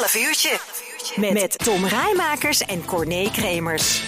12 0.00 0.26
uurtje. 0.26 0.58
Met, 1.20 1.32
met 1.32 1.58
Tom 1.58 1.84
Rijmakers 1.84 2.64
en 2.64 2.84
Corné 2.84 3.30
Kremers. 3.32 4.02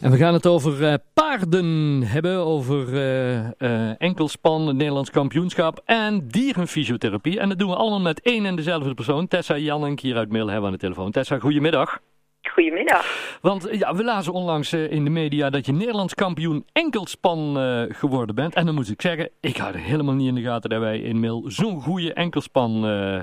En 0.00 0.10
we 0.10 0.16
gaan 0.16 0.34
het 0.34 0.46
over 0.46 0.80
uh, 0.80 0.94
paarden 1.14 2.02
hebben, 2.02 2.36
over 2.36 2.88
uh, 2.88 3.48
uh, 3.58 4.00
enkelspan, 4.00 4.66
het 4.66 4.76
Nederlands 4.76 5.10
kampioenschap 5.10 5.82
en 5.84 6.28
dierenfysiotherapie. 6.28 7.40
En 7.40 7.48
dat 7.48 7.58
doen 7.58 7.68
we 7.68 7.76
allemaal 7.76 8.00
met 8.00 8.20
één 8.20 8.46
en 8.46 8.56
dezelfde 8.56 8.94
persoon. 8.94 9.28
Tessa 9.28 9.56
Jannink 9.56 10.00
hier 10.00 10.16
uit 10.16 10.32
Mail 10.32 10.44
hebben 10.44 10.60
we 10.60 10.66
aan 10.66 10.72
de 10.72 10.78
telefoon. 10.78 11.10
Tessa, 11.10 11.38
goedemiddag. 11.38 11.98
Goedemiddag. 12.42 13.38
Want 13.40 13.68
ja, 13.70 13.94
we 13.94 14.04
lazen 14.04 14.32
onlangs 14.32 14.72
in 14.72 15.04
de 15.04 15.10
media 15.10 15.50
dat 15.50 15.66
je 15.66 15.72
Nederlands 15.72 16.14
kampioen 16.14 16.66
enkelspan 16.72 17.56
geworden 17.88 18.34
bent. 18.34 18.54
En 18.54 18.66
dan 18.66 18.74
moet 18.74 18.90
ik 18.90 19.02
zeggen, 19.02 19.30
ik 19.40 19.56
had 19.56 19.74
er 19.74 19.80
helemaal 19.80 20.14
niet 20.14 20.28
in 20.28 20.34
de 20.34 20.42
gaten 20.42 20.70
dat 20.70 20.80
wij 20.80 20.98
in 20.98 21.20
Mail 21.20 21.44
zo'n 21.46 21.80
goede 21.80 22.12
enkelspan, 22.12 22.70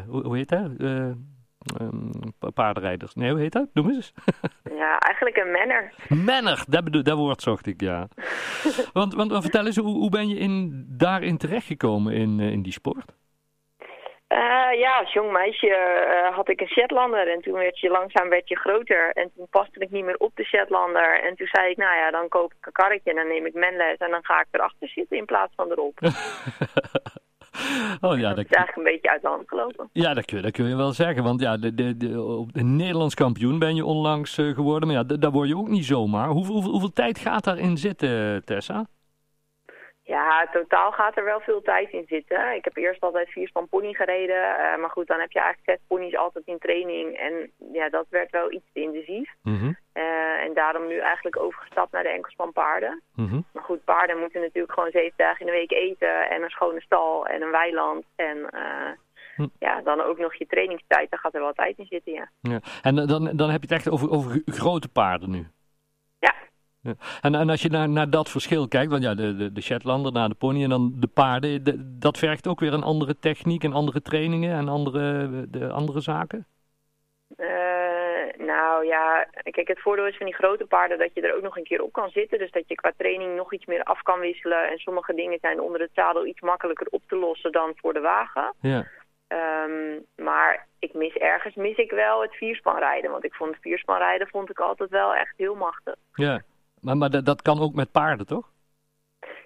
hoe, 0.07 0.23
hoe, 0.23 0.35
heet 0.35 0.49
dat? 0.49 0.69
Um, 1.81 2.11
paardenrijders. 2.53 3.15
Nee, 3.15 3.31
hoe 3.31 3.39
heet 3.39 3.51
dat? 3.51 3.67
Noem 3.73 3.89
eens. 3.89 4.13
ja, 4.81 4.99
eigenlijk 4.99 5.37
een 5.37 5.51
manner. 5.51 5.93
Manner, 6.07 6.63
dat, 6.67 6.83
bedoel, 6.83 7.03
dat 7.03 7.17
woord 7.17 7.41
zocht 7.41 7.67
ik, 7.67 7.81
ja. 7.81 8.07
want, 8.93 9.13
want, 9.13 9.41
vertel 9.41 9.65
eens, 9.65 9.77
hoe, 9.77 9.97
hoe 9.97 10.09
ben 10.09 10.29
je 10.29 10.35
in, 10.35 10.85
daarin 10.87 11.37
terechtgekomen 11.37 12.13
in, 12.13 12.39
in 12.39 12.61
die 12.61 12.71
sport? 12.71 13.13
Uh, 14.33 14.79
ja, 14.79 14.99
als 14.99 15.13
jong 15.13 15.31
meisje 15.31 15.67
uh, 15.67 16.35
had 16.35 16.49
ik 16.49 16.61
een 16.61 16.67
Shetlander 16.67 17.27
en 17.27 17.41
toen 17.41 17.53
werd 17.53 17.79
je 17.79 17.89
langzaam 17.89 18.29
werd 18.29 18.47
je 18.47 18.57
groter. 18.57 19.09
En 19.11 19.31
toen 19.35 19.47
paste 19.49 19.79
ik 19.79 19.89
niet 19.89 20.05
meer 20.05 20.17
op 20.17 20.31
de 20.35 20.43
Shetlander. 20.43 21.19
En 21.23 21.35
toen 21.35 21.47
zei 21.47 21.69
ik, 21.69 21.77
nou 21.77 21.95
ja, 21.95 22.11
dan 22.11 22.27
koop 22.27 22.53
ik 22.53 22.65
een 22.65 22.71
karretje 22.71 23.09
en 23.09 23.15
dan 23.15 23.27
neem 23.27 23.45
ik 23.45 23.53
menles 23.53 23.97
en 23.97 24.11
dan 24.11 24.25
ga 24.25 24.39
ik 24.39 24.47
erachter 24.51 24.87
zitten 24.87 25.17
in 25.17 25.25
plaats 25.25 25.53
van 25.55 25.71
erop. 25.71 25.99
Oh, 28.01 28.17
ja, 28.19 28.33
dat, 28.33 28.45
is 28.45 28.51
eigenlijk 28.51 28.75
een 28.75 28.83
beetje 28.83 29.09
uit 29.09 29.21
de 29.21 29.27
hand 29.27 29.47
gelopen. 29.47 29.89
Ja, 29.93 30.13
dat 30.13 30.25
kun, 30.25 30.41
dat 30.41 30.51
kun 30.51 30.67
je 30.67 30.75
wel 30.75 30.91
zeggen. 30.91 31.23
Want 31.23 31.41
ja, 31.41 31.57
de, 31.57 31.73
de, 31.73 31.97
de, 31.97 32.45
de 32.51 32.63
Nederlands 32.63 33.15
kampioen 33.15 33.59
ben 33.59 33.75
je 33.75 33.85
onlangs 33.85 34.37
uh, 34.37 34.53
geworden. 34.53 34.87
Maar 34.87 34.97
ja, 34.97 35.17
daar 35.17 35.31
word 35.31 35.47
je 35.47 35.57
ook 35.57 35.67
niet 35.67 35.85
zomaar. 35.85 36.27
Hoeveel, 36.27 36.53
hoeveel, 36.53 36.71
hoeveel 36.71 36.93
tijd 36.93 37.19
gaat 37.19 37.43
daarin 37.43 37.77
zitten, 37.77 38.45
Tessa? 38.45 38.85
Ja, 40.03 40.47
totaal 40.51 40.91
gaat 40.91 41.17
er 41.17 41.23
wel 41.23 41.39
veel 41.39 41.61
tijd 41.61 41.91
in 41.91 42.05
zitten. 42.07 42.55
Ik 42.55 42.63
heb 42.63 42.77
eerst 42.77 43.01
altijd 43.01 43.29
vier 43.29 43.47
span 43.47 43.67
pony 43.67 43.93
gereden. 43.93 44.35
Uh, 44.35 44.77
maar 44.77 44.89
goed, 44.89 45.07
dan 45.07 45.19
heb 45.19 45.31
je 45.31 45.39
eigenlijk 45.39 45.69
zes 45.69 45.87
ponies 45.87 46.15
altijd 46.15 46.45
in 46.45 46.57
training. 46.57 47.17
En 47.17 47.51
ja, 47.73 47.89
dat 47.89 48.05
werd 48.09 48.31
wel 48.31 48.51
iets 48.51 48.69
te 48.73 48.81
intensief. 48.81 49.33
Mm 49.41 49.57
-hmm. 49.57 49.77
Daarom 50.73 50.91
nu 50.91 50.99
eigenlijk 50.99 51.39
overgestapt 51.39 51.91
naar 51.91 52.03
de 52.03 52.09
enkelspan 52.09 52.51
paarden. 52.51 53.01
Mm 53.15 53.27
-hmm. 53.27 53.45
Maar 53.51 53.63
goed, 53.63 53.83
paarden 53.83 54.19
moeten 54.19 54.41
natuurlijk 54.41 54.73
gewoon 54.73 54.91
zeven 54.91 55.13
dagen 55.17 55.39
in 55.39 55.45
de 55.45 55.51
week 55.51 55.71
eten. 55.71 56.29
En 56.29 56.43
een 56.43 56.49
schone 56.49 56.81
stal 56.81 57.27
en 57.27 57.41
een 57.41 57.51
weiland. 57.51 58.05
En 58.15 58.37
uh, 58.37 58.91
hm. 59.35 59.47
ja, 59.59 59.81
dan 59.81 60.01
ook 60.01 60.17
nog 60.17 60.35
je 60.35 60.45
trainingstijd. 60.45 61.09
Daar 61.09 61.19
gaat 61.19 61.33
er 61.33 61.41
wel 61.41 61.53
tijd 61.53 61.77
in 61.77 61.85
zitten, 61.85 62.13
ja. 62.13 62.29
ja. 62.41 62.59
En 62.81 62.95
dan, 62.95 63.31
dan 63.35 63.49
heb 63.49 63.61
je 63.63 63.67
het 63.67 63.71
echt 63.71 63.89
over, 63.89 64.09
over 64.09 64.41
grote 64.45 64.89
paarden 64.89 65.29
nu? 65.29 65.47
Ja. 66.19 66.33
Ja. 66.81 66.93
En, 67.21 67.35
en 67.35 67.49
als 67.49 67.61
je 67.61 67.69
naar, 67.69 67.89
naar 67.89 68.09
dat 68.09 68.29
verschil 68.29 68.67
kijkt, 68.67 68.91
want 68.91 69.03
ja, 69.03 69.13
de, 69.15 69.35
de, 69.35 69.51
de 69.51 69.61
Shetlander, 69.61 70.11
naar 70.11 70.29
de 70.29 70.35
pony 70.35 70.63
en 70.63 70.69
dan 70.69 70.93
de 70.95 71.07
paarden, 71.07 71.63
de, 71.63 71.97
dat 71.99 72.17
vergt 72.17 72.47
ook 72.47 72.59
weer 72.59 72.73
een 72.73 72.83
andere 72.83 73.19
techniek 73.19 73.63
en 73.63 73.73
andere 73.73 74.01
trainingen 74.01 74.57
en 74.57 74.67
andere, 74.67 75.29
de 75.49 75.69
andere 75.69 75.99
zaken? 75.99 76.45
Uh, 77.37 77.82
nou 78.37 78.85
ja, 78.85 79.27
kijk, 79.43 79.67
het 79.67 79.81
voordeel 79.81 80.07
is 80.07 80.17
van 80.17 80.25
die 80.25 80.35
grote 80.35 80.65
paarden 80.65 80.97
dat 80.97 81.13
je 81.13 81.21
er 81.21 81.35
ook 81.35 81.41
nog 81.41 81.57
een 81.57 81.63
keer 81.63 81.81
op 81.81 81.93
kan 81.93 82.09
zitten. 82.09 82.37
Dus 82.37 82.51
dat 82.51 82.67
je 82.67 82.75
qua 82.75 82.91
training 82.97 83.35
nog 83.35 83.53
iets 83.53 83.65
meer 83.65 83.83
af 83.83 84.01
kan 84.01 84.19
wisselen. 84.19 84.69
En 84.69 84.77
sommige 84.77 85.13
dingen 85.13 85.39
zijn 85.41 85.59
onder 85.59 85.81
het 85.81 85.91
zadel 85.93 86.25
iets 86.25 86.41
makkelijker 86.41 86.87
op 86.89 87.01
te 87.07 87.15
lossen 87.15 87.51
dan 87.51 87.73
voor 87.75 87.93
de 87.93 87.99
wagen. 87.99 88.53
Ja. 88.59 88.87
Um, 89.27 90.05
maar 90.15 90.67
ik 90.79 90.93
mis 90.93 91.13
ergens 91.13 91.55
mis 91.55 91.77
ik 91.77 91.91
wel 91.91 92.21
het 92.21 92.35
vierspanrijden. 92.35 93.11
Want 93.11 93.23
ik 93.23 93.33
vond 93.33 93.51
het 93.51 93.61
vierspanrijden 93.61 94.27
vond 94.27 94.49
ik 94.49 94.59
altijd 94.59 94.89
wel 94.89 95.15
echt 95.15 95.33
heel 95.37 95.55
machtig. 95.55 95.95
Ja. 96.13 96.41
Maar, 96.81 96.97
maar 96.97 97.23
dat 97.23 97.41
kan 97.41 97.59
ook 97.59 97.73
met 97.73 97.91
paarden, 97.91 98.25
toch? 98.25 98.51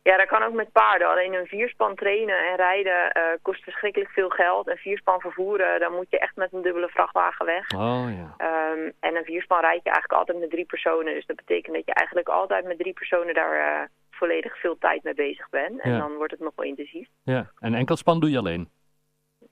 Ja, 0.10 0.18
dat 0.18 0.28
kan 0.28 0.44
ook 0.44 0.54
met 0.54 0.72
paarden. 0.72 1.08
Alleen 1.08 1.34
een 1.34 1.48
vierspan 1.48 1.96
trainen 1.96 2.38
en 2.50 2.56
rijden 2.56 3.12
uh, 3.18 3.24
kost 3.42 3.64
verschrikkelijk 3.64 4.12
veel 4.12 4.30
geld. 4.30 4.68
Een 4.68 4.78
vierspan 4.78 5.20
vervoeren, 5.20 5.80
dan 5.80 5.94
moet 5.94 6.10
je 6.10 6.20
echt 6.20 6.36
met 6.36 6.54
een 6.54 6.62
dubbele 6.62 6.88
vrachtwagen 6.88 7.46
weg. 7.46 7.72
Oh, 7.76 8.06
ja. 8.20 8.28
Um, 8.72 8.94
en 9.00 9.16
een 9.16 9.24
vierspan 9.24 9.60
rijd 9.60 9.84
je 9.84 9.90
eigenlijk 9.90 10.20
altijd 10.20 10.40
met 10.40 10.50
drie 10.50 10.66
personen. 10.66 11.14
Dus 11.14 11.26
dat 11.26 11.36
betekent 11.36 11.76
dat 11.76 11.86
je 11.86 11.94
eigenlijk 11.94 12.30
altijd 12.30 12.66
met 12.66 12.78
drie 12.78 12.94
personen 12.94 13.34
daar 13.34 13.56
uh, 13.58 13.88
volledig 14.12 14.60
veel 14.60 14.78
tijd 14.78 15.04
mee 15.04 15.14
bezig 15.14 15.50
bent. 15.50 15.82
En 15.82 15.92
ja. 15.92 15.98
dan 15.98 16.16
wordt 16.16 16.32
het 16.32 16.42
nog 16.42 16.56
wel 16.56 16.66
intensief. 16.66 17.08
Ja, 17.24 17.52
en 17.60 17.74
enkelspan 17.74 18.20
doe 18.20 18.32
je 18.32 18.38
alleen? 18.38 18.70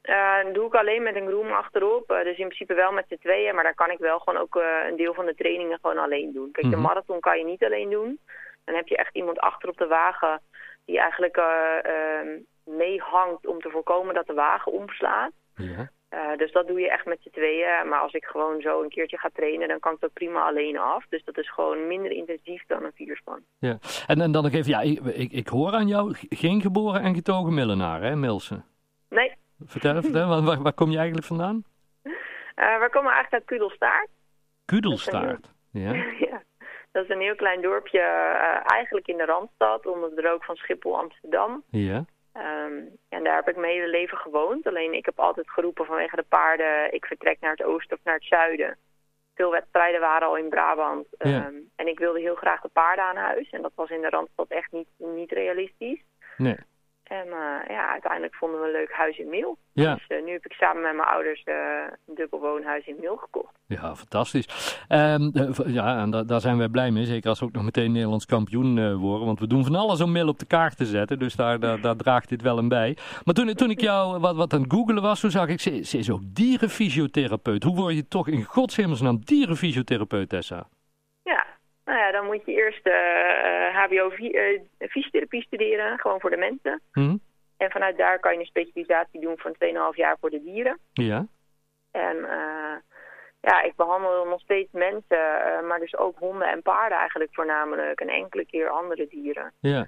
Uh, 0.04 0.54
doe 0.54 0.66
ik 0.66 0.76
alleen 0.76 1.04
met 1.04 1.16
een 1.16 1.28
groom 1.28 1.52
achterop. 1.52 2.12
Uh, 2.12 2.24
dus 2.24 2.38
in 2.38 2.48
principe 2.48 2.74
wel 2.74 2.92
met 2.92 3.06
z'n 3.08 3.18
tweeën. 3.22 3.56
Maar 3.56 3.64
daar 3.64 3.76
kan 3.76 3.92
ik 3.92 4.00
wel 4.00 4.20
gewoon 4.20 4.42
ook 4.42 4.56
uh, 4.56 4.64
een 4.90 4.96
deel 4.96 5.14
van 5.14 5.26
de 5.26 5.36
trainingen 5.36 5.80
gewoon 5.82 5.98
alleen 5.98 6.34
doen. 6.34 6.52
Kijk, 6.52 6.66
mm 6.66 6.72
-hmm. 6.72 6.82
de 6.82 6.88
marathon 6.88 7.20
kan 7.20 7.38
je 7.38 7.46
niet 7.46 7.64
alleen 7.64 7.90
doen. 7.90 8.20
Dan 8.66 8.76
heb 8.76 8.88
je 8.88 8.98
echt 8.98 9.16
iemand 9.16 9.40
achter 9.40 9.70
op 9.70 9.78
de 9.78 9.88
wagen 9.88 10.42
die 10.86 11.00
eigenlijk 11.00 11.42
meehangt 12.64 13.48
om 13.48 13.62
te 13.62 13.70
voorkomen 13.70 14.14
dat 14.14 14.28
de 14.28 14.34
wagen 14.34 14.72
omslaat. 14.72 15.32
Ja. 15.56 15.90
dus 16.36 16.52
dat 16.52 16.68
doe 16.68 16.80
je 16.80 16.90
echt 16.90 17.06
met 17.06 17.22
z'n 17.22 17.30
tweeën. 17.30 17.88
Maar 17.90 18.00
als 18.00 18.14
ik 18.14 18.26
gewoon 18.26 18.62
zo 18.62 18.82
een 18.84 18.90
keertje 18.90 19.18
ga 19.18 19.30
trainen, 19.34 19.68
dan 19.68 19.80
kan 19.80 19.94
ik 19.94 20.00
dat 20.00 20.14
prima 20.14 20.42
alleen 20.42 20.78
af. 20.78 21.06
Dus 21.10 21.24
dat 21.24 21.38
is 21.38 21.52
gewoon 21.52 21.88
minder 21.88 22.12
intensief 22.12 22.64
dan 22.68 22.84
een 22.84 22.92
vierspan. 22.96 23.40
Ja. 23.60 23.78
En, 24.08 24.22
en 24.22 24.32
dan 24.32 24.44
nog 24.44 24.54
even, 24.54 24.72
ja, 24.72 24.82
ik, 24.82 25.00
ik, 25.00 25.32
ik 25.32 25.48
hoor 25.48 25.72
aan 25.72 25.88
jou 25.88 26.16
geen 26.30 26.62
geboren 26.62 27.02
en 27.02 27.16
getogen 27.16 27.54
Millenaar, 27.54 28.02
hè, 28.02 28.16
Milsen? 28.16 28.66
Nee. 29.10 29.34
Vertel, 29.66 30.02
vertel 30.02 30.44
waar, 30.46 30.62
waar 30.62 30.74
kom 30.74 30.92
je 30.92 30.98
eigenlijk 30.98 31.28
vandaan? 31.28 31.64
Uh, 32.04 32.80
we 32.80 32.88
komen 32.92 33.12
eigenlijk 33.12 33.34
uit 33.34 33.46
Kudelstaart. 33.46 34.10
Kudelstaart, 34.66 35.54
ja. 35.72 35.94
ja. 36.20 36.42
Dat 36.96 37.04
is 37.04 37.10
een 37.10 37.22
heel 37.22 37.36
klein 37.36 37.62
dorpje, 37.62 38.00
uh, 38.00 38.72
eigenlijk 38.72 39.08
in 39.08 39.18
de 39.18 39.26
Randstad, 39.26 39.86
onder 39.86 40.16
de 40.16 40.22
rook 40.22 40.44
van 40.44 40.56
Schiphol, 40.56 40.98
Amsterdam. 40.98 41.64
Ja. 41.70 42.06
Um, 42.38 42.98
en 43.10 43.24
daar 43.24 43.36
heb 43.36 43.50
ik 43.50 43.56
mijn 43.56 43.74
hele 43.74 43.88
leven 43.88 44.18
gewoond. 44.18 44.68
Alleen 44.68 44.94
ik 44.94 45.06
heb 45.06 45.20
altijd 45.20 45.50
geroepen 45.50 45.86
vanwege 45.86 46.16
de 46.16 46.26
paarden, 46.30 46.94
ik 46.94 47.06
vertrek 47.06 47.40
naar 47.40 47.52
het 47.52 47.64
oosten 47.64 47.98
of 47.98 48.04
naar 48.04 48.14
het 48.14 48.24
zuiden. 48.24 48.78
Veel 49.34 49.52
wedstrijden 49.52 50.00
waren 50.00 50.28
al 50.28 50.38
in 50.38 50.50
Brabant. 50.50 51.08
Um, 51.18 51.32
ja. 51.32 51.52
En 51.76 51.88
ik 51.88 52.00
wilde 52.00 52.20
heel 52.20 52.36
graag 52.36 52.62
de 52.62 52.70
paarden 52.74 53.06
aan 53.06 53.16
huis. 53.16 53.50
En 53.50 53.62
dat 53.62 53.72
was 53.76 53.90
in 53.90 54.02
de 54.02 54.10
Randstad 54.10 54.48
echt 54.48 54.72
niet, 54.72 54.90
niet 54.98 55.32
realistisch. 55.32 56.04
Nee. 56.38 56.58
En 57.04 57.28
uh, 57.28 57.60
ja, 57.68 57.90
uiteindelijk 57.90 58.36
vonden 58.36 58.60
we 58.60 58.66
een 58.66 58.72
leuk 58.72 58.92
huis 58.92 59.18
in 59.18 59.30
Mil. 59.30 59.58
Ja. 59.74 59.94
Dus 59.94 60.06
uh, 60.08 60.24
nu 60.24 60.32
heb 60.32 60.46
ik 60.46 60.54
samen 60.54 60.82
met 60.82 60.96
mijn 60.96 61.08
ouders 61.08 61.42
uh, 61.46 61.84
een 62.08 62.16
dubbel 62.16 62.40
woonhuis 62.40 62.86
in 62.86 62.98
Mil 63.00 63.18
gekocht. 63.18 63.55
Ja, 63.68 63.96
fantastisch. 63.96 64.48
Um, 64.90 65.32
ja, 65.66 66.02
en 66.02 66.10
da 66.10 66.24
daar 66.24 66.42
zijn 66.42 66.58
wij 66.58 66.68
blij 66.68 66.92
mee. 66.92 67.06
Zeker 67.06 67.30
als 67.30 67.40
we 67.40 67.46
ook 67.46 67.52
nog 67.52 67.64
meteen 67.64 67.92
Nederlands 67.92 68.26
kampioen 68.26 68.98
worden. 68.98 69.26
Want 69.26 69.40
we 69.40 69.48
doen 69.48 69.64
van 69.64 69.76
alles 69.76 70.02
om 70.02 70.12
Mil 70.12 70.28
op 70.28 70.40
de 70.40 70.46
kaart 70.46 70.78
te 70.78 70.86
zetten. 70.86 71.20
Dus 71.20 71.36
daar, 71.36 71.60
daar, 71.60 71.82
daar 71.82 71.96
draagt 71.96 72.30
dit 72.30 72.42
wel 72.42 72.58
een 72.58 72.68
bij. 72.68 72.98
Maar 73.24 73.34
toen, 73.34 73.54
toen 73.54 73.70
ik 73.70 73.82
jou 73.82 74.20
wat, 74.20 74.36
wat 74.36 74.54
aan 74.54 74.62
het 74.62 74.74
googelen 74.74 75.04
was, 75.04 75.20
toen 75.20 75.32
zag 75.32 75.48
ik, 75.48 75.60
ze, 75.60 75.84
ze 75.84 75.98
is 75.98 76.12
ook 76.12 76.22
dierenfysiotherapeut. 76.24 77.64
Hoe 77.64 77.76
word 77.76 77.96
je 77.96 78.08
toch 78.08 78.28
in 78.28 78.44
godshemelsnaam 78.44 79.20
dierenfysiotherapeut, 79.24 80.30
Tessa? 80.30 80.68
Ja, 81.24 81.46
nou 81.86 82.00
ja, 82.00 82.12
dan 82.12 82.26
moet 82.26 82.46
je 82.46 82.54
eerst 82.54 82.88
uh, 82.88 82.94
HBO-fysiotherapie 83.84 85.40
uh, 85.40 85.46
studeren, 85.46 86.00
gewoon 86.00 86.20
voor 86.20 86.30
de 86.30 86.38
mensen. 86.38 86.82
Mm 86.94 87.04
-hmm. 87.04 87.20
En 87.58 87.72
vanuit 87.72 87.98
daar 87.98 88.20
kan 88.20 88.34
je 88.34 88.40
een 88.40 88.46
specialisatie 88.46 89.22
doen 89.22 89.38
van 89.38 89.56
2,5 89.64 89.96
jaar 89.96 90.18
voor 90.20 90.30
de 90.30 90.44
dieren. 90.44 90.80
Ja. 90.94 91.28
En 91.92 92.18
ja, 93.46 93.62
ik 93.62 93.76
behandel 93.76 94.26
nog 94.26 94.40
steeds 94.40 94.72
mensen, 94.72 95.18
uh, 95.18 95.68
maar 95.68 95.80
dus 95.80 95.98
ook 95.98 96.18
honden 96.18 96.48
en 96.48 96.62
paarden 96.62 96.98
eigenlijk 96.98 97.34
voornamelijk. 97.34 98.00
En 98.02 98.10
enkele 98.10 98.46
keer 98.46 98.70
andere 98.70 99.08
dieren. 99.08 99.52
Ja. 99.60 99.88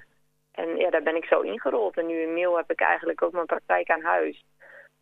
En 0.52 0.78
ja, 0.78 0.90
daar 0.90 1.04
ben 1.04 1.16
ik 1.16 1.26
zo 1.26 1.40
ingerold. 1.40 1.98
En 1.98 2.06
nu 2.06 2.22
in 2.22 2.34
mail 2.34 2.58
heb 2.58 2.72
ik 2.72 2.82
eigenlijk 2.82 3.22
ook 3.22 3.32
mijn 3.32 3.46
praktijk 3.46 3.90
aan 3.90 4.02
huis. 4.02 4.46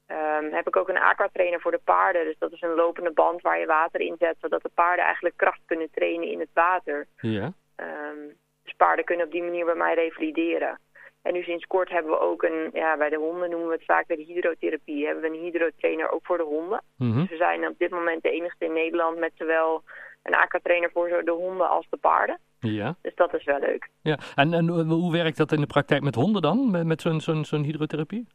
Um, 0.08 0.54
heb 0.54 0.68
ik 0.68 0.76
ook 0.76 0.90
een 0.90 0.98
aquatrainer 0.98 1.62
voor 1.62 1.72
de 1.72 1.82
paarden. 1.84 2.26
Dus 2.26 2.38
dat 2.38 2.52
is 2.52 2.62
een 2.62 2.76
lopende 2.76 3.12
band 3.12 3.42
waar 3.42 3.60
je 3.60 3.66
water 3.66 4.02
in 4.02 4.16
zet, 4.20 4.36
zodat 4.40 4.62
de 4.62 4.72
paarden 4.74 5.06
eigenlijk 5.06 5.38
kracht 5.38 5.62
kunnen 5.66 5.92
trainen 5.92 6.28
in 6.28 6.40
het 6.40 6.54
water. 6.54 7.08
Ja. 7.18 7.52
Um, 7.76 8.38
dus 8.64 8.74
paarden 8.78 9.06
kunnen 9.06 9.26
op 9.26 9.32
die 9.32 9.44
manier 9.44 9.66
bij 9.66 9.76
mij 9.76 9.94
revalideren. 9.94 10.80
En 11.26 11.34
nu 11.34 11.44
sinds 11.44 11.66
kort 11.66 11.90
hebben 11.90 12.12
we 12.12 12.20
ook 12.20 12.44
een, 12.44 12.70
ja, 12.74 12.98
bij 12.98 13.10
de 13.10 13.18
honden 13.18 13.50
noemen 13.50 13.68
we 13.68 13.74
het 13.74 13.86
vaak 13.86 14.08
bij 14.08 14.16
de 14.16 14.24
hydrotherapie, 14.24 15.06
hebben 15.06 15.24
we 15.24 15.38
een 15.38 15.44
hydrotrainer 15.44 16.10
ook 16.10 16.26
voor 16.26 16.38
de 16.38 16.44
honden. 16.44 16.82
Mm 16.98 17.12
-hmm. 17.12 17.20
Dus 17.20 17.30
we 17.30 17.36
zijn 17.36 17.68
op 17.68 17.78
dit 17.78 17.90
moment 17.90 18.24
de 18.24 18.30
enigste 18.30 18.66
in 18.66 18.74
Nederland 18.74 19.18
met 19.18 19.32
zowel 19.36 19.84
een 20.24 20.36
aquatrainer 20.36 20.90
voor 20.94 21.22
de 21.26 21.32
honden 21.32 21.70
als 21.70 21.88
de 21.90 21.98
paarden. 21.98 22.40
Ja. 22.60 22.96
Dus 23.02 23.16
dat 23.16 23.34
is 23.34 23.44
wel 23.44 23.60
leuk. 23.60 23.90
Ja. 24.02 24.20
En, 24.36 24.54
en 24.54 24.70
hoe 24.70 25.12
werkt 25.12 25.38
dat 25.38 25.52
in 25.52 25.62
de 25.62 25.68
praktijk 25.68 26.02
met 26.02 26.16
honden 26.16 26.42
dan, 26.42 26.72
met, 26.72 26.86
met 26.86 27.02
zo'n 27.02 27.22
zo'n 27.22 27.46
zo'n 27.46 27.64
hydrotherapie? 27.64 28.28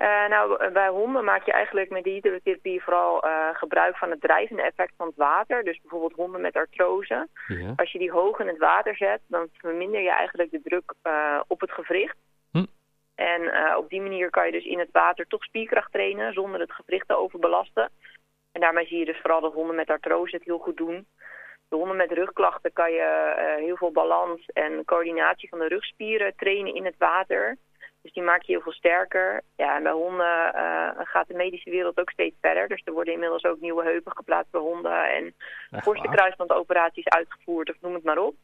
Uh, 0.00 0.28
nou, 0.28 0.70
bij 0.70 0.88
honden 0.88 1.24
maak 1.24 1.44
je 1.44 1.52
eigenlijk 1.52 1.90
met 1.90 2.04
de 2.04 2.10
hydrotherapie 2.10 2.82
vooral 2.82 3.24
uh, 3.24 3.48
gebruik 3.52 3.96
van 3.96 4.10
het 4.10 4.20
drijvende 4.20 4.62
effect 4.62 4.92
van 4.96 5.06
het 5.06 5.16
water. 5.16 5.64
Dus 5.64 5.80
bijvoorbeeld 5.80 6.12
honden 6.12 6.40
met 6.40 6.56
artrose. 6.56 7.28
Ja. 7.46 7.72
Als 7.76 7.92
je 7.92 7.98
die 7.98 8.10
hoog 8.10 8.38
in 8.38 8.46
het 8.46 8.58
water 8.58 8.96
zet, 8.96 9.20
dan 9.26 9.48
verminder 9.52 10.00
je 10.00 10.10
eigenlijk 10.10 10.50
de 10.50 10.60
druk 10.62 10.94
uh, 11.02 11.40
op 11.46 11.60
het 11.60 11.70
gewricht. 11.70 12.16
Hm. 12.50 12.64
En 13.14 13.76
op 13.76 13.88
die 13.88 14.00
manier 14.00 14.30
kan 14.30 14.46
je 14.46 14.52
dus 14.52 14.64
in 14.64 14.78
het 14.78 14.88
water 14.92 15.26
toch 15.26 15.44
spierkracht 15.44 15.92
trainen 15.92 16.32
zonder 16.32 16.60
het 16.60 16.72
gewricht 16.72 17.08
te 17.08 17.16
overbelasten. 17.16 17.90
En 18.52 18.60
daarmee 18.60 18.86
zie 18.86 18.98
je 18.98 19.04
dus 19.04 19.20
vooral 19.20 19.40
dat 19.40 19.52
honden 19.52 19.76
met 19.76 19.90
artrose 19.90 20.36
het 20.36 20.44
heel 20.44 20.58
goed 20.58 20.76
doen. 20.76 21.06
De 21.68 21.76
honden 21.76 21.96
met 21.96 22.12
rugklachten 22.12 22.72
kan 22.72 22.92
je 22.92 23.34
heel 23.58 23.76
veel 23.76 23.92
balans 23.92 24.46
en 24.46 24.84
coördinatie 24.84 25.48
van 25.48 25.58
de 25.58 25.68
rugspieren 25.68 26.36
trainen 26.36 26.74
in 26.74 26.84
het 26.84 26.96
water. 26.98 27.56
Dus 28.02 28.12
die 28.12 28.22
maak 28.22 28.42
je 28.42 28.52
heel 28.52 28.60
veel 28.60 28.72
sterker. 28.72 29.42
Ja, 29.56 29.76
en 29.76 29.82
bij 29.82 29.92
honden 29.92 30.52
gaat 30.98 31.28
de 31.28 31.34
medische 31.34 31.70
wereld 31.70 31.98
ook 32.00 32.10
steeds 32.10 32.36
verder. 32.40 32.68
Dus 32.68 32.82
er 32.84 32.92
worden 32.92 33.14
inmiddels 33.14 33.44
ook 33.44 33.60
nieuwe 33.60 33.84
heupen 33.84 34.12
geplaatst 34.16 34.50
bij 34.50 34.60
honden. 34.60 35.14
En 35.14 35.34
voorste 35.70 36.08
kruisbandoperaties 36.08 37.08
uitgevoerd, 37.08 37.70
of 37.70 37.76
noem 37.80 37.94
het 37.94 38.04
maar 38.04 38.18
op. 38.18 38.34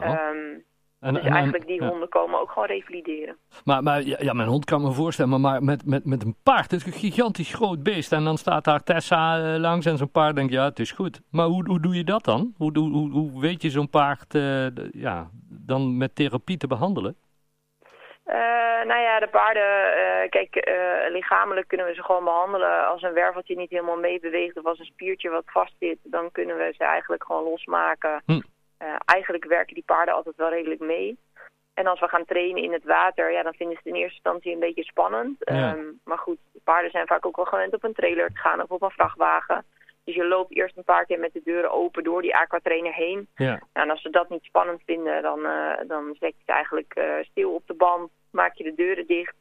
Um, 0.00 0.64
en, 1.00 1.14
dus 1.14 1.24
eigenlijk 1.24 1.66
die 1.66 1.84
honden 1.84 2.08
komen 2.08 2.40
ook 2.40 2.50
gewoon 2.50 2.68
revalideren. 2.68 3.36
Maar, 3.64 3.82
maar 3.82 4.02
ja, 4.02 4.32
mijn 4.32 4.48
hond 4.48 4.64
kan 4.64 4.82
me 4.82 4.92
voorstellen, 4.92 5.40
maar 5.40 5.62
met, 5.62 5.86
met, 5.86 6.04
met 6.04 6.22
een 6.22 6.36
paard, 6.42 6.70
het 6.70 6.80
is 6.80 6.86
een 6.86 6.92
gigantisch 6.92 7.54
groot 7.54 7.82
beest. 7.82 8.12
En 8.12 8.24
dan 8.24 8.38
staat 8.38 8.64
daar 8.64 8.82
Tessa 8.82 9.54
uh, 9.54 9.60
langs 9.60 9.86
en 9.86 9.96
zo'n 9.96 10.10
paard 10.10 10.34
denkt, 10.34 10.52
ja, 10.52 10.64
het 10.64 10.78
is 10.78 10.92
goed. 10.92 11.20
Maar 11.30 11.46
hoe, 11.46 11.66
hoe 11.66 11.80
doe 11.80 11.94
je 11.94 12.04
dat 12.04 12.24
dan? 12.24 12.54
Hoe, 12.56 12.78
hoe, 12.78 13.10
hoe 13.10 13.40
weet 13.40 13.62
je 13.62 13.70
zo'n 13.70 13.90
paard 13.90 14.34
uh, 14.34 14.66
ja, 14.92 15.30
dan 15.48 15.96
met 15.96 16.14
therapie 16.14 16.56
te 16.56 16.66
behandelen? 16.66 17.16
Uh, 18.26 18.34
nou 18.84 19.00
ja, 19.00 19.20
de 19.20 19.28
paarden, 19.28 20.30
kijk, 20.30 20.70
lichamelijk 21.08 21.68
kunnen 21.68 21.86
we 21.86 21.94
ze 21.94 22.02
gewoon 22.02 22.24
behandelen. 22.24 22.86
Als 22.86 23.02
een 23.02 23.12
werveltje 23.12 23.56
niet 23.56 23.70
helemaal 23.70 23.96
meebeweegt 23.96 24.56
of 24.56 24.64
als 24.64 24.78
een 24.78 24.84
spiertje 24.84 25.30
wat 25.30 25.44
vast 25.46 25.74
zit, 25.78 25.98
dan 26.02 26.30
kunnen 26.32 26.56
we 26.56 26.74
ze 26.76 26.84
eigenlijk 26.84 27.24
gewoon 27.24 27.42
losmaken. 27.42 28.22
Hm. 28.26 28.40
Eigenlijk 29.04 29.44
werken 29.44 29.74
die 29.74 29.84
paarden 29.86 30.14
altijd 30.14 30.36
wel 30.36 30.50
redelijk 30.50 30.80
mee. 30.80 31.18
En 31.74 31.86
als 31.86 32.00
we 32.00 32.08
gaan 32.08 32.24
trainen 32.24 32.62
in 32.62 32.72
het 32.72 32.84
water, 32.84 33.32
ja, 33.32 33.42
dan 33.42 33.54
vinden 33.54 33.76
ze 33.76 33.82
het 33.84 33.94
in 33.94 34.00
eerste 34.00 34.14
instantie 34.14 34.52
een 34.52 34.58
beetje 34.58 34.84
spannend. 34.84 35.44
Ehm, 35.44 35.84
maar 36.04 36.18
goed, 36.18 36.38
paarden 36.64 36.90
zijn 36.90 37.06
vaak 37.06 37.26
ook 37.26 37.36
wel 37.36 37.44
gewend 37.44 37.74
op 37.74 37.84
een 37.84 37.94
trailer 37.94 38.28
te 38.28 38.38
gaan 38.38 38.62
of 38.62 38.70
op 38.70 38.82
een 38.82 38.90
vrachtwagen. 38.90 39.64
Dus 40.04 40.14
je 40.14 40.26
loopt 40.26 40.56
eerst 40.56 40.76
een 40.76 40.84
paar 40.84 41.06
keer 41.06 41.18
met 41.18 41.32
de 41.32 41.40
deuren 41.44 41.70
open 41.70 42.04
door 42.04 42.22
die 42.22 42.36
aquatrainer 42.36 42.92
heen. 42.92 43.28
Ja. 43.34 43.60
En 43.72 43.90
als 43.90 44.02
ze 44.02 44.10
dat 44.10 44.28
niet 44.28 44.44
spannend 44.44 44.82
vinden, 44.86 45.22
dan, 45.22 45.38
uh, 45.38 45.72
dan 45.86 46.16
zet 46.18 46.34
je 46.36 46.42
ze 46.46 46.52
eigenlijk 46.52 46.94
uh, 46.98 47.04
stil 47.20 47.54
op 47.54 47.66
de 47.66 47.74
band, 47.74 48.10
maak 48.30 48.54
je 48.54 48.64
de 48.64 48.74
deuren 48.74 49.06
dicht. 49.06 49.34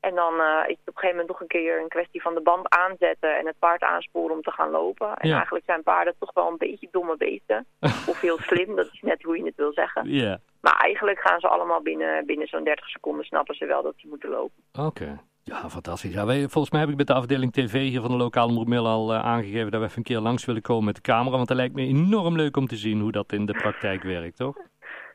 En 0.00 0.14
dan 0.14 0.34
uh, 0.34 0.62
is 0.66 0.76
het 0.78 0.88
op 0.88 0.94
een 0.94 1.00
gegeven 1.00 1.10
moment 1.10 1.28
nog 1.28 1.40
een 1.40 1.46
keer 1.46 1.80
een 1.80 1.88
kwestie 1.88 2.22
van 2.22 2.34
de 2.34 2.40
band 2.40 2.68
aanzetten 2.68 3.38
en 3.38 3.46
het 3.46 3.58
paard 3.58 3.82
aansporen 3.82 4.36
om 4.36 4.42
te 4.42 4.50
gaan 4.50 4.70
lopen. 4.70 5.16
En 5.16 5.30
eigenlijk 5.30 5.64
zijn 5.64 5.82
paarden 5.82 6.14
toch 6.18 6.32
wel 6.32 6.48
een 6.48 6.56
beetje 6.58 6.88
domme 6.90 7.16
beesten. 7.16 7.66
of 8.10 8.20
heel 8.20 8.38
slim, 8.38 8.76
dat 8.76 8.88
is 8.92 9.00
net 9.02 9.22
hoe 9.22 9.36
je 9.36 9.44
het 9.44 9.56
wil 9.56 9.72
zeggen. 9.72 10.08
Yeah. 10.08 10.38
Maar 10.60 10.76
eigenlijk 10.76 11.20
gaan 11.20 11.40
ze 11.40 11.48
allemaal 11.48 11.82
binnen, 11.82 12.26
binnen 12.26 12.46
zo'n 12.46 12.64
30 12.64 12.88
seconden 12.88 13.24
snappen 13.24 13.54
ze 13.54 13.66
wel 13.66 13.82
dat 13.82 13.94
ze 13.96 14.08
moeten 14.08 14.30
lopen. 14.30 14.62
Oké. 14.78 15.18
Ja, 15.50 15.68
fantastisch. 15.68 16.12
Ja, 16.12 16.26
wij, 16.26 16.38
volgens 16.48 16.70
mij 16.70 16.80
heb 16.80 16.90
ik 16.90 16.96
met 16.96 17.06
de 17.06 17.12
afdeling 17.12 17.52
TV 17.52 17.72
hier 17.72 18.00
van 18.00 18.10
de 18.10 18.16
lokale 18.16 18.50
omroep 18.50 18.86
al 18.86 19.14
uh, 19.14 19.24
aangegeven 19.24 19.70
dat 19.70 19.80
we 19.80 19.86
even 19.86 19.98
een 19.98 20.04
keer 20.04 20.18
langs 20.18 20.44
willen 20.44 20.62
komen 20.62 20.84
met 20.84 20.94
de 20.94 21.00
camera. 21.00 21.36
Want 21.36 21.48
het 21.48 21.58
lijkt 21.58 21.74
me 21.74 21.82
enorm 21.82 22.36
leuk 22.36 22.56
om 22.56 22.66
te 22.66 22.76
zien 22.76 23.00
hoe 23.00 23.12
dat 23.12 23.32
in 23.32 23.46
de 23.46 23.52
praktijk 23.52 24.02
werkt, 24.02 24.36
toch? 24.36 24.56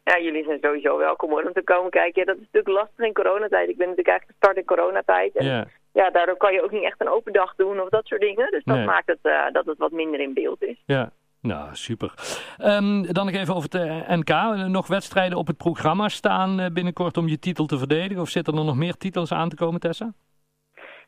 Ja, 0.03 0.19
jullie 0.19 0.43
zijn 0.43 0.59
sowieso 0.61 0.97
welkom 0.97 1.29
hoor, 1.29 1.43
om 1.43 1.53
te 1.53 1.63
komen 1.63 1.91
kijken. 1.91 2.21
Ja, 2.21 2.25
dat 2.25 2.35
is 2.35 2.47
natuurlijk 2.51 2.77
lastig 2.83 3.05
in 3.05 3.13
coronatijd. 3.13 3.69
Ik 3.69 3.77
ben 3.77 3.87
natuurlijk 3.87 4.07
eigenlijk 4.07 4.39
gestart 4.39 4.57
in 4.57 4.75
coronatijd. 4.75 5.35
En 5.35 5.69
ja, 5.91 6.09
daardoor 6.09 6.37
kan 6.37 6.53
je 6.53 6.63
ook 6.63 6.71
niet 6.71 6.83
echt 6.83 7.01
een 7.01 7.09
open 7.09 7.33
dag 7.33 7.55
doen 7.55 7.81
of 7.81 7.89
dat 7.89 8.05
soort 8.05 8.21
dingen. 8.21 8.51
Dus 8.51 8.63
dat 8.63 8.85
maakt 8.85 9.07
het, 9.07 9.19
uh, 9.23 9.51
dat 9.51 9.65
het 9.65 9.77
wat 9.77 9.91
minder 9.91 10.19
in 10.19 10.33
beeld 10.33 10.63
is. 10.63 10.83
Ja, 10.85 11.11
nou, 11.41 11.69
super. 11.71 12.13
Um, 12.61 13.13
dan 13.13 13.25
nog 13.25 13.35
even 13.35 13.55
over 13.55 13.69
het 13.71 13.81
eh, 13.81 14.17
NK. 14.17 14.57
Nog 14.67 14.87
wedstrijden 14.87 15.37
op 15.37 15.47
het 15.47 15.57
programma 15.57 16.09
staan 16.09 16.73
binnenkort 16.73 17.17
om 17.17 17.27
je 17.27 17.39
titel 17.39 17.65
te 17.65 17.77
verdedigen? 17.77 18.21
Of 18.21 18.29
zitten 18.29 18.57
er 18.57 18.65
nog 18.65 18.75
meer 18.75 18.97
titels 18.97 19.31
aan 19.31 19.49
te 19.49 19.55
komen, 19.55 19.79
Tessa? 19.79 20.13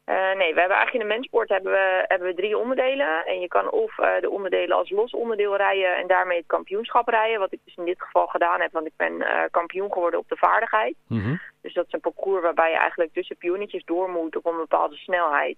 Uh, 0.10 0.16
nee, 0.16 0.54
we 0.54 0.60
hebben 0.60 0.78
eigenlijk 0.78 0.94
in 0.94 1.00
de 1.00 1.16
mensport 1.16 1.50
hebben 1.50 1.72
we, 1.72 2.04
hebben 2.08 2.28
we 2.28 2.34
drie 2.34 2.58
onderdelen. 2.58 3.26
En 3.26 3.40
je 3.40 3.48
kan 3.48 3.72
of 3.72 3.98
uh, 3.98 4.20
de 4.20 4.30
onderdelen 4.30 4.78
als 4.78 4.90
los 4.90 5.12
onderdeel 5.12 5.56
rijden 5.56 5.96
en 5.96 6.08
daarmee 6.08 6.38
het 6.38 6.48
kampioenschap 6.48 7.08
rijden. 7.08 7.40
Wat 7.40 7.54
ik 7.54 7.60
dus 7.64 7.76
in 7.76 7.86
dit 7.86 8.02
geval 8.02 8.28
gedaan 8.28 8.62
heb, 8.62 8.72
want 8.72 8.86
ik 8.86 8.94
ben 8.96 9.14
uh, 9.14 9.44
kampioen 9.52 9.94
geworden 9.94 10.20
op 10.20 10.30
de 10.30 10.38
vaardigheid. 10.38 10.96
Mm 11.08 11.22
-hmm. 11.22 11.42
Dus 11.62 11.74
dat 11.74 11.86
is 11.86 11.94
een 11.94 12.00
parcours 12.00 12.42
waarbij 12.42 12.70
je 12.70 12.78
eigenlijk 12.78 13.14
tussen 13.14 13.38
pionnetjes 13.38 13.86
door 13.86 14.10
moet 14.10 14.36
op 14.36 14.46
een 14.46 14.58
bepaalde 14.58 14.96
snelheid. 14.96 15.58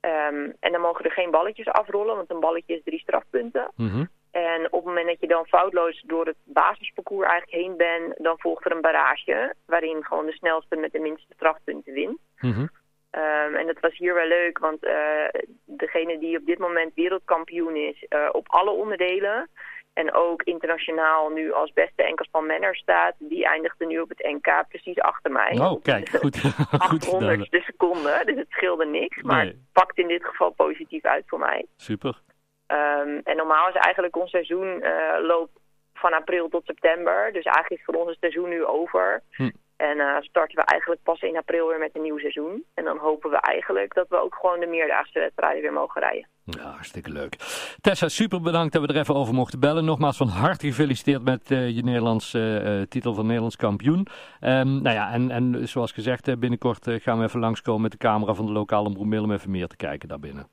Um, 0.00 0.56
en 0.60 0.72
dan 0.72 0.80
mogen 0.80 1.04
er 1.04 1.12
geen 1.12 1.30
balletjes 1.30 1.68
afrollen, 1.68 2.16
want 2.16 2.30
een 2.30 2.40
balletje 2.40 2.74
is 2.74 2.82
drie 2.84 2.98
strafpunten. 2.98 3.70
Mm 3.76 3.88
-hmm. 3.88 4.08
En 4.30 4.64
op 4.64 4.84
het 4.84 4.84
moment 4.84 5.06
dat 5.06 5.20
je 5.20 5.26
dan 5.26 5.46
foutloos 5.46 6.02
door 6.06 6.26
het 6.26 6.36
basisparcours 6.44 7.28
eigenlijk 7.28 7.62
heen 7.62 7.76
bent, 7.76 8.14
dan 8.16 8.38
volgt 8.38 8.64
er 8.64 8.72
een 8.72 8.80
barrage. 8.80 9.54
Waarin 9.66 10.04
gewoon 10.04 10.26
de 10.26 10.32
snelste 10.32 10.76
met 10.76 10.92
de 10.92 10.98
minste 10.98 11.32
strafpunten 11.34 11.92
wint. 11.92 12.18
Mm 12.40 12.52
-hmm. 12.52 12.70
Um, 13.16 13.54
en 13.54 13.66
dat 13.66 13.80
was 13.80 13.96
hier 13.96 14.14
wel 14.14 14.26
leuk, 14.26 14.58
want 14.58 14.84
uh, 14.84 15.28
degene 15.64 16.18
die 16.18 16.38
op 16.38 16.46
dit 16.46 16.58
moment 16.58 16.94
wereldkampioen 16.94 17.76
is 17.76 18.06
uh, 18.08 18.28
op 18.32 18.48
alle 18.48 18.70
onderdelen... 18.70 19.48
en 19.92 20.14
ook 20.14 20.42
internationaal 20.42 21.28
nu 21.28 21.52
als 21.52 21.72
beste 21.72 22.02
enkelspel 22.02 22.40
manner 22.40 22.76
staat... 22.76 23.14
die 23.18 23.46
eindigde 23.46 23.86
nu 23.86 24.00
op 24.00 24.08
het 24.08 24.22
NK 24.22 24.64
precies 24.68 24.98
achter 24.98 25.32
mij. 25.32 25.58
Oh, 25.58 25.82
kijk, 25.82 26.08
goed. 26.08 26.42
800 26.70 27.50
de 27.50 27.60
seconde, 27.60 28.22
dus 28.24 28.36
het 28.36 28.50
scheelde 28.50 28.86
niks. 28.86 29.22
Maar 29.22 29.44
het 29.44 29.56
pakt 29.72 29.98
in 29.98 30.08
dit 30.08 30.24
geval 30.24 30.50
positief 30.50 31.04
uit 31.04 31.24
voor 31.26 31.38
mij. 31.38 31.66
Super. 31.76 32.20
Um, 32.66 33.20
en 33.24 33.36
normaal 33.36 33.68
is 33.68 33.74
eigenlijk 33.74 34.16
ons 34.16 34.30
seizoen 34.30 34.66
uh, 34.82 35.26
loopt 35.26 35.58
van 35.94 36.12
april 36.12 36.48
tot 36.48 36.64
september. 36.64 37.32
Dus 37.32 37.44
eigenlijk 37.44 37.80
is 37.80 37.84
voor 37.84 37.94
ons 37.94 38.10
het 38.10 38.18
seizoen 38.20 38.48
nu 38.48 38.64
over. 38.64 39.22
Hm. 39.30 39.50
En 39.88 39.98
uh, 39.98 40.16
starten 40.20 40.56
we 40.56 40.64
eigenlijk 40.64 41.02
pas 41.02 41.20
in 41.20 41.36
april 41.36 41.68
weer 41.68 41.78
met 41.78 41.90
een 41.94 42.02
nieuw 42.02 42.18
seizoen. 42.18 42.64
En 42.74 42.84
dan 42.84 42.98
hopen 42.98 43.30
we 43.30 43.36
eigenlijk 43.36 43.94
dat 43.94 44.08
we 44.08 44.22
ook 44.22 44.34
gewoon 44.34 44.60
de 44.60 44.66
meerdaagse 44.66 45.18
wedstrijden 45.18 45.62
weer 45.62 45.72
mogen 45.72 46.00
rijden. 46.00 46.26
Ja, 46.44 46.62
hartstikke 46.62 47.10
leuk. 47.10 47.36
Tessa, 47.80 48.08
super 48.08 48.40
bedankt 48.40 48.72
dat 48.72 48.82
we 48.82 48.92
er 48.92 49.00
even 49.00 49.14
over 49.14 49.34
mochten 49.34 49.60
bellen. 49.60 49.84
Nogmaals 49.84 50.16
van 50.16 50.28
harte 50.28 50.66
gefeliciteerd 50.66 51.24
met 51.24 51.50
uh, 51.50 51.68
je 51.68 51.82
Nederlandse 51.82 52.62
uh, 52.64 52.82
titel 52.82 53.14
van 53.14 53.24
Nederlands 53.26 53.56
kampioen. 53.56 54.06
Um, 54.40 54.82
nou 54.82 54.90
ja, 54.94 55.12
en, 55.12 55.30
en 55.30 55.68
zoals 55.68 55.92
gezegd, 55.92 56.38
binnenkort 56.38 56.86
gaan 56.90 57.18
we 57.18 57.24
even 57.24 57.40
langskomen 57.40 57.82
met 57.82 57.90
de 57.90 57.98
camera 57.98 58.34
van 58.34 58.46
de 58.46 58.52
lokale 58.52 58.88
omroep 58.88 59.22
om 59.22 59.32
even 59.32 59.50
meer 59.50 59.66
te 59.66 59.76
kijken 59.76 60.08
daarbinnen. 60.08 60.48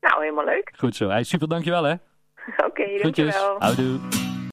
Nou, 0.00 0.22
helemaal 0.22 0.44
leuk. 0.44 0.72
Goed 0.76 0.96
zo. 0.96 1.08
Hey, 1.08 1.22
super, 1.22 1.48
dankjewel 1.48 1.84
hè. 1.84 1.92
Oké, 2.56 2.64
okay, 2.66 2.98
dankjewel. 3.02 3.56
Houdoe. 3.58 4.29